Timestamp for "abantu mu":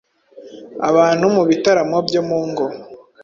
0.89-1.43